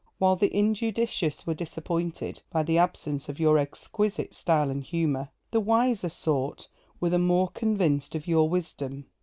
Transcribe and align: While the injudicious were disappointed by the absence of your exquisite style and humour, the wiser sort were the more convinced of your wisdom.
While 0.17 0.35
the 0.35 0.51
injudicious 0.51 1.45
were 1.45 1.53
disappointed 1.53 2.41
by 2.51 2.63
the 2.63 2.79
absence 2.79 3.29
of 3.29 3.39
your 3.39 3.59
exquisite 3.59 4.33
style 4.33 4.71
and 4.71 4.83
humour, 4.83 5.29
the 5.51 5.59
wiser 5.59 6.09
sort 6.09 6.67
were 6.99 7.11
the 7.11 7.19
more 7.19 7.49
convinced 7.49 8.15
of 8.15 8.25
your 8.25 8.49
wisdom. 8.49 9.05